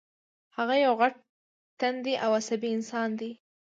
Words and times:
هغه 0.57 0.75
یو 0.85 0.93
غټ 1.01 1.13
ټنډی 1.79 2.13
او 2.23 2.31
عصبي 2.39 2.69
انسان 2.77 3.09
دی 3.19 3.31